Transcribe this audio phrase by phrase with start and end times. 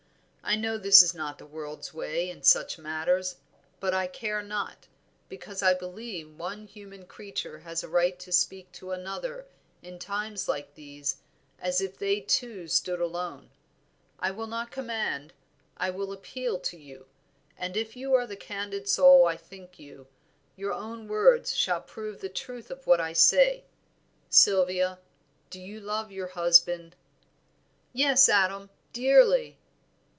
[0.43, 3.37] I know this is not the world's way in such matters;
[3.79, 4.85] but I care not;
[5.29, 9.45] because I believe one human creature has a right to speak to another
[9.81, 11.17] in times like these
[11.59, 13.49] as if they two stood alone.
[14.19, 15.31] I will not command,
[15.77, 17.05] I will appeal to you,
[17.57, 20.07] and if you are the candid soul I think you,
[20.57, 23.63] your own words shall prove the truth of what I say.
[24.29, 24.99] Sylvia,
[25.49, 26.97] do you love your husband?"
[27.93, 29.57] "Yes, Adam, dearly."